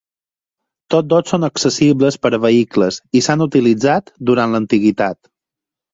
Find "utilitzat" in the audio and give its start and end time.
3.49-4.11